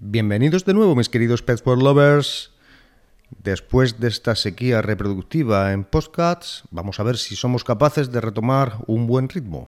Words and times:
Bienvenidos 0.00 0.64
de 0.64 0.74
nuevo, 0.74 0.94
mis 0.94 1.08
queridos 1.08 1.42
Pet 1.42 1.60
World 1.66 1.82
Lovers. 1.82 2.52
Después 3.42 3.98
de 3.98 4.06
esta 4.06 4.36
sequía 4.36 4.80
reproductiva 4.80 5.72
en 5.72 5.82
podcasts, 5.82 6.62
vamos 6.70 7.00
a 7.00 7.02
ver 7.02 7.16
si 7.16 7.34
somos 7.34 7.64
capaces 7.64 8.12
de 8.12 8.20
retomar 8.20 8.76
un 8.86 9.08
buen 9.08 9.28
ritmo. 9.28 9.66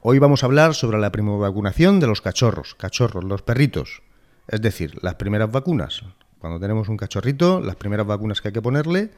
Hoy 0.00 0.18
vamos 0.18 0.42
a 0.42 0.46
hablar 0.46 0.74
sobre 0.74 0.98
la 0.98 1.10
vacunación 1.10 2.00
de 2.00 2.06
los 2.06 2.22
cachorros, 2.22 2.74
cachorros, 2.74 3.22
los 3.22 3.42
perritos, 3.42 4.00
es 4.48 4.62
decir, 4.62 4.96
las 5.02 5.16
primeras 5.16 5.52
vacunas. 5.52 6.00
Cuando 6.38 6.58
tenemos 6.58 6.88
un 6.88 6.96
cachorrito, 6.96 7.60
las 7.60 7.76
primeras 7.76 8.06
vacunas 8.06 8.40
que 8.40 8.48
hay 8.48 8.54
que 8.54 8.62
ponerle, 8.62 9.10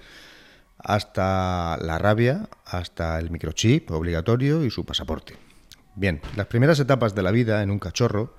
hasta 0.84 1.76
la 1.80 1.98
rabia, 1.98 2.48
hasta 2.64 3.18
el 3.18 3.30
microchip 3.30 3.90
obligatorio 3.90 4.64
y 4.64 4.70
su 4.70 4.84
pasaporte. 4.84 5.36
Bien, 5.94 6.20
las 6.36 6.46
primeras 6.46 6.80
etapas 6.80 7.14
de 7.14 7.22
la 7.22 7.30
vida 7.30 7.62
en 7.62 7.70
un 7.70 7.78
cachorro 7.78 8.34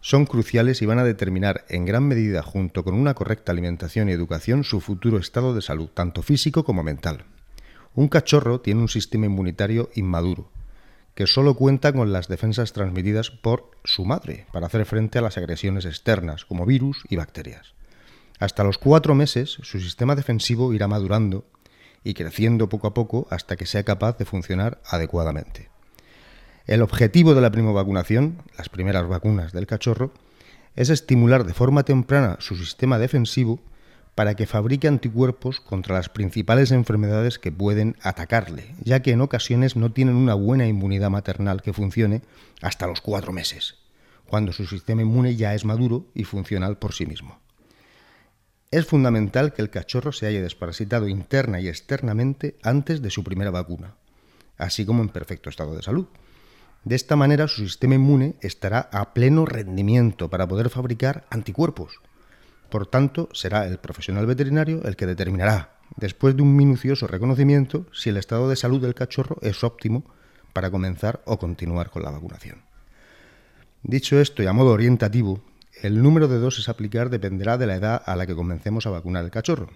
son 0.00 0.26
cruciales 0.26 0.82
y 0.82 0.86
van 0.86 0.98
a 0.98 1.04
determinar 1.04 1.64
en 1.68 1.84
gran 1.84 2.02
medida, 2.02 2.42
junto 2.42 2.82
con 2.82 2.94
una 2.94 3.14
correcta 3.14 3.52
alimentación 3.52 4.08
y 4.08 4.12
educación, 4.12 4.64
su 4.64 4.80
futuro 4.80 5.18
estado 5.18 5.54
de 5.54 5.62
salud, 5.62 5.88
tanto 5.94 6.22
físico 6.22 6.64
como 6.64 6.82
mental. 6.82 7.24
Un 7.94 8.08
cachorro 8.08 8.60
tiene 8.60 8.80
un 8.80 8.88
sistema 8.88 9.26
inmunitario 9.26 9.90
inmaduro, 9.94 10.50
que 11.14 11.28
solo 11.28 11.54
cuenta 11.54 11.92
con 11.92 12.12
las 12.12 12.26
defensas 12.26 12.72
transmitidas 12.72 13.30
por 13.30 13.70
su 13.84 14.04
madre 14.04 14.46
para 14.52 14.66
hacer 14.66 14.86
frente 14.86 15.18
a 15.18 15.22
las 15.22 15.38
agresiones 15.38 15.84
externas, 15.84 16.44
como 16.44 16.66
virus 16.66 17.04
y 17.08 17.14
bacterias. 17.14 17.74
Hasta 18.40 18.64
los 18.64 18.78
cuatro 18.78 19.14
meses, 19.14 19.50
su 19.62 19.78
sistema 19.78 20.16
defensivo 20.16 20.72
irá 20.72 20.88
madurando 20.88 21.44
y 22.04 22.14
creciendo 22.14 22.68
poco 22.68 22.86
a 22.88 22.94
poco 22.94 23.26
hasta 23.30 23.56
que 23.56 23.66
sea 23.66 23.84
capaz 23.84 24.18
de 24.18 24.24
funcionar 24.24 24.80
adecuadamente. 24.86 25.70
El 26.66 26.82
objetivo 26.82 27.34
de 27.34 27.40
la 27.40 27.50
vacunación, 27.50 28.42
las 28.56 28.68
primeras 28.68 29.08
vacunas 29.08 29.52
del 29.52 29.66
cachorro, 29.66 30.12
es 30.76 30.90
estimular 30.90 31.44
de 31.44 31.54
forma 31.54 31.82
temprana 31.82 32.36
su 32.40 32.56
sistema 32.56 32.98
defensivo 32.98 33.60
para 34.14 34.34
que 34.34 34.46
fabrique 34.46 34.88
anticuerpos 34.88 35.60
contra 35.60 35.96
las 35.96 36.08
principales 36.08 36.70
enfermedades 36.70 37.38
que 37.38 37.50
pueden 37.50 37.96
atacarle, 38.02 38.74
ya 38.82 39.00
que 39.00 39.12
en 39.12 39.22
ocasiones 39.22 39.74
no 39.74 39.92
tienen 39.92 40.16
una 40.16 40.34
buena 40.34 40.66
inmunidad 40.66 41.10
maternal 41.10 41.62
que 41.62 41.72
funcione 41.72 42.22
hasta 42.60 42.86
los 42.86 43.00
cuatro 43.00 43.32
meses, 43.32 43.76
cuando 44.26 44.52
su 44.52 44.66
sistema 44.66 45.02
inmune 45.02 45.36
ya 45.36 45.54
es 45.54 45.64
maduro 45.64 46.06
y 46.14 46.24
funcional 46.24 46.78
por 46.78 46.92
sí 46.92 47.06
mismo. 47.06 47.41
Es 48.72 48.86
fundamental 48.86 49.52
que 49.52 49.62
el 49.62 49.70
cachorro 49.70 50.10
se 50.10 50.26
haya 50.26 50.42
desparasitado 50.42 51.06
interna 51.06 51.60
y 51.60 51.68
externamente 51.68 52.56
antes 52.64 53.00
de 53.00 53.10
su 53.10 53.22
primera 53.22 53.52
vacuna, 53.52 53.94
así 54.58 54.84
como 54.84 55.02
en 55.02 55.10
perfecto 55.10 55.48
estado 55.48 55.76
de 55.76 55.82
salud. 55.82 56.06
De 56.82 56.96
esta 56.96 57.14
manera 57.14 57.46
su 57.46 57.62
sistema 57.68 57.94
inmune 57.94 58.34
estará 58.40 58.88
a 58.90 59.14
pleno 59.14 59.46
rendimiento 59.46 60.28
para 60.28 60.48
poder 60.48 60.68
fabricar 60.68 61.24
anticuerpos 61.30 62.00
por 62.72 62.86
tanto, 62.86 63.28
será 63.34 63.66
el 63.66 63.76
profesional 63.76 64.24
veterinario 64.24 64.82
el 64.84 64.96
que 64.96 65.04
determinará, 65.04 65.76
después 65.96 66.34
de 66.34 66.40
un 66.40 66.56
minucioso 66.56 67.06
reconocimiento, 67.06 67.84
si 67.92 68.08
el 68.08 68.16
estado 68.16 68.48
de 68.48 68.56
salud 68.56 68.80
del 68.80 68.94
cachorro 68.94 69.36
es 69.42 69.62
óptimo 69.62 70.04
para 70.54 70.70
comenzar 70.70 71.20
o 71.26 71.38
continuar 71.38 71.90
con 71.90 72.02
la 72.02 72.10
vacunación. 72.10 72.62
Dicho 73.82 74.18
esto 74.18 74.42
y 74.42 74.46
a 74.46 74.54
modo 74.54 74.70
orientativo, 74.70 75.42
el 75.80 76.02
número 76.02 76.28
de 76.28 76.38
dosis 76.38 76.68
a 76.68 76.72
aplicar 76.72 77.10
dependerá 77.10 77.58
de 77.58 77.66
la 77.66 77.76
edad 77.76 78.02
a 78.04 78.16
la 78.16 78.26
que 78.26 78.34
comencemos 78.34 78.86
a 78.86 78.90
vacunar 78.90 79.24
el 79.24 79.30
cachorro. 79.30 79.70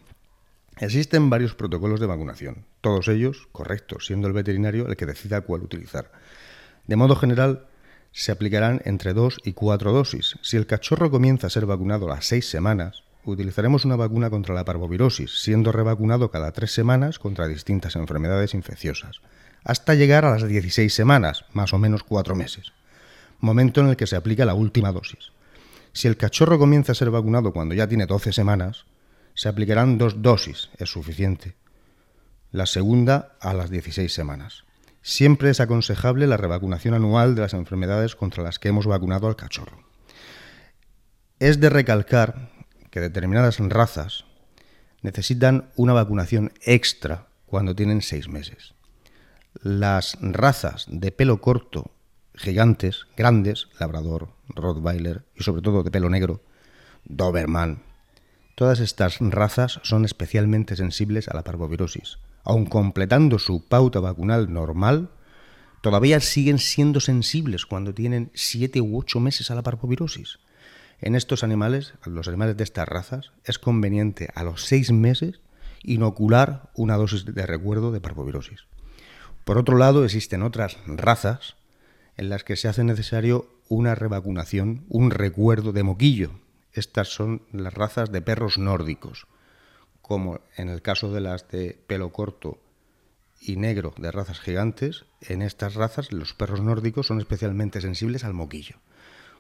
Existen 0.78 1.30
varios 1.30 1.54
protocolos 1.54 2.00
de 2.00 2.06
vacunación, 2.06 2.66
todos 2.82 3.08
ellos 3.08 3.48
correctos, 3.52 4.06
siendo 4.06 4.28
el 4.28 4.34
veterinario 4.34 4.86
el 4.86 4.96
que 4.96 5.06
decida 5.06 5.40
cuál 5.40 5.62
utilizar. 5.62 6.12
De 6.86 6.96
modo 6.96 7.16
general, 7.16 7.66
se 8.12 8.30
aplicarán 8.30 8.82
entre 8.84 9.14
2 9.14 9.38
y 9.44 9.54
4 9.54 9.92
dosis. 9.92 10.36
Si 10.42 10.56
el 10.56 10.66
cachorro 10.66 11.10
comienza 11.10 11.46
a 11.46 11.50
ser 11.50 11.66
vacunado 11.66 12.06
a 12.06 12.16
las 12.16 12.26
6 12.26 12.48
semanas, 12.48 13.04
utilizaremos 13.24 13.84
una 13.84 13.96
vacuna 13.96 14.30
contra 14.30 14.54
la 14.54 14.64
parvovirosis, 14.64 15.42
siendo 15.42 15.72
revacunado 15.72 16.30
cada 16.30 16.52
3 16.52 16.70
semanas 16.70 17.18
contra 17.18 17.48
distintas 17.48 17.96
enfermedades 17.96 18.54
infecciosas, 18.54 19.20
hasta 19.64 19.94
llegar 19.94 20.24
a 20.24 20.30
las 20.30 20.46
16 20.46 20.94
semanas, 20.94 21.44
más 21.52 21.72
o 21.72 21.78
menos 21.78 22.04
4 22.04 22.36
meses, 22.36 22.72
momento 23.40 23.80
en 23.80 23.88
el 23.88 23.96
que 23.96 24.06
se 24.06 24.16
aplica 24.16 24.44
la 24.44 24.54
última 24.54 24.92
dosis. 24.92 25.32
Si 25.96 26.08
el 26.08 26.18
cachorro 26.18 26.58
comienza 26.58 26.92
a 26.92 26.94
ser 26.94 27.10
vacunado 27.10 27.54
cuando 27.54 27.74
ya 27.74 27.88
tiene 27.88 28.04
12 28.04 28.30
semanas, 28.30 28.84
se 29.32 29.48
aplicarán 29.48 29.96
dos 29.96 30.20
dosis, 30.20 30.68
es 30.76 30.90
suficiente. 30.90 31.56
La 32.52 32.66
segunda 32.66 33.38
a 33.40 33.54
las 33.54 33.70
16 33.70 34.12
semanas. 34.12 34.64
Siempre 35.00 35.48
es 35.48 35.58
aconsejable 35.58 36.26
la 36.26 36.36
revacunación 36.36 36.92
anual 36.92 37.34
de 37.34 37.40
las 37.40 37.54
enfermedades 37.54 38.14
contra 38.14 38.42
las 38.42 38.58
que 38.58 38.68
hemos 38.68 38.86
vacunado 38.86 39.26
al 39.26 39.36
cachorro. 39.36 39.88
Es 41.38 41.60
de 41.60 41.70
recalcar 41.70 42.50
que 42.90 43.00
determinadas 43.00 43.58
razas 43.58 44.26
necesitan 45.00 45.70
una 45.76 45.94
vacunación 45.94 46.52
extra 46.60 47.28
cuando 47.46 47.74
tienen 47.74 48.02
seis 48.02 48.28
meses. 48.28 48.74
Las 49.62 50.18
razas 50.20 50.84
de 50.90 51.10
pelo 51.10 51.40
corto, 51.40 51.95
gigantes, 52.36 53.06
grandes, 53.16 53.68
labrador, 53.78 54.28
rottweiler 54.48 55.24
y 55.34 55.42
sobre 55.42 55.62
todo 55.62 55.82
de 55.82 55.90
pelo 55.90 56.10
negro, 56.10 56.42
doberman, 57.04 57.82
todas 58.54 58.80
estas 58.80 59.18
razas 59.20 59.80
son 59.82 60.04
especialmente 60.04 60.76
sensibles 60.76 61.28
a 61.28 61.34
la 61.34 61.44
parvovirosis 61.44 62.18
aun 62.46 62.64
completando 62.64 63.38
su 63.38 63.66
pauta 63.66 63.98
vacunal 63.98 64.52
normal, 64.52 65.10
todavía 65.82 66.20
siguen 66.20 66.58
siendo 66.58 67.00
sensibles 67.00 67.66
cuando 67.66 67.92
tienen 67.92 68.30
7 68.34 68.80
u 68.80 68.98
8 68.98 69.18
meses 69.18 69.50
a 69.50 69.56
la 69.56 69.62
parvovirosis. 69.62 70.38
En 71.00 71.16
estos 71.16 71.42
animales, 71.42 71.94
los 72.06 72.28
animales 72.28 72.56
de 72.56 72.62
estas 72.62 72.88
razas, 72.88 73.32
es 73.44 73.58
conveniente 73.58 74.30
a 74.34 74.44
los 74.44 74.64
6 74.64 74.92
meses 74.92 75.40
inocular 75.82 76.70
una 76.74 76.96
dosis 76.96 77.24
de 77.24 77.46
recuerdo 77.46 77.90
de 77.90 78.00
parvovirosis. 78.00 78.60
Por 79.44 79.58
otro 79.58 79.76
lado, 79.76 80.04
existen 80.04 80.42
otras 80.42 80.78
razas 80.86 81.56
en 82.16 82.28
las 82.28 82.44
que 82.44 82.56
se 82.56 82.68
hace 82.68 82.84
necesario 82.84 83.48
una 83.68 83.94
revacunación, 83.94 84.84
un 84.88 85.10
recuerdo 85.10 85.72
de 85.72 85.82
moquillo. 85.82 86.30
Estas 86.72 87.08
son 87.08 87.42
las 87.52 87.74
razas 87.74 88.12
de 88.12 88.22
perros 88.22 88.58
nórdicos 88.58 89.26
como 90.06 90.38
en 90.56 90.68
el 90.68 90.82
caso 90.82 91.12
de 91.12 91.20
las 91.20 91.48
de 91.48 91.76
pelo 91.88 92.12
corto 92.12 92.58
y 93.40 93.56
negro 93.56 93.92
de 93.98 94.12
razas 94.12 94.38
gigantes, 94.38 95.04
en 95.20 95.42
estas 95.42 95.74
razas 95.74 96.12
los 96.12 96.32
perros 96.32 96.60
nórdicos 96.60 97.08
son 97.08 97.18
especialmente 97.18 97.80
sensibles 97.80 98.22
al 98.22 98.32
moquillo. 98.32 98.76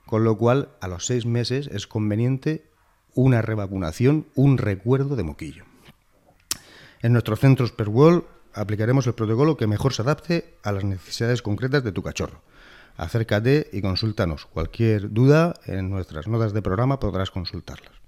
Con 0.06 0.24
lo 0.24 0.36
cual, 0.36 0.70
a 0.80 0.88
los 0.88 1.06
seis 1.06 1.24
meses 1.24 1.68
es 1.68 1.86
conveniente 1.86 2.66
una 3.14 3.42
revacunación, 3.42 4.26
un 4.34 4.58
recuerdo 4.58 5.14
de 5.14 5.22
moquillo. 5.22 5.64
En 7.00 7.12
nuestros 7.12 7.38
centros 7.38 7.70
Perwall 7.70 8.24
aplicaremos 8.52 9.06
el 9.06 9.14
protocolo 9.14 9.56
que 9.56 9.68
mejor 9.68 9.94
se 9.94 10.02
adapte 10.02 10.56
a 10.64 10.72
las 10.72 10.82
necesidades 10.82 11.42
concretas 11.42 11.84
de 11.84 11.92
tu 11.92 12.02
cachorro. 12.02 12.42
Acércate 12.96 13.68
y 13.72 13.82
consúltanos. 13.82 14.46
Cualquier 14.46 15.12
duda 15.12 15.54
en 15.66 15.90
nuestras 15.90 16.28
notas 16.28 16.52
de 16.52 16.62
programa 16.62 16.98
podrás 16.98 17.30
consultarlas. 17.30 18.05